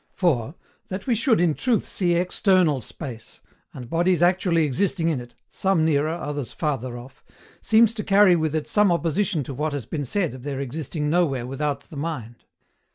For, 0.15 0.55
that 0.87 1.05
we 1.05 1.13
should 1.13 1.39
in 1.39 1.53
truth 1.53 1.87
see 1.87 2.15
EXTERNAL 2.15 2.81
space, 2.81 3.39
and 3.71 3.87
bodies 3.87 4.23
actually 4.23 4.65
existing 4.65 5.09
in 5.09 5.21
it, 5.21 5.35
some 5.47 5.85
nearer, 5.85 6.09
others 6.09 6.51
farther 6.53 6.97
off, 6.97 7.23
seems 7.61 7.93
to 7.93 8.03
carry 8.03 8.35
with 8.35 8.55
it 8.55 8.65
some 8.67 8.91
opposition 8.91 9.43
to 9.43 9.53
what 9.53 9.73
has 9.73 9.85
been 9.85 10.05
said 10.05 10.33
of 10.33 10.41
their 10.41 10.59
existing 10.59 11.07
nowhere 11.11 11.45
without 11.45 11.81
the 11.81 11.97
mind. 11.97 12.45